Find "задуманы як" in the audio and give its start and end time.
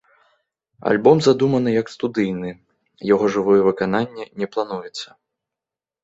1.25-1.91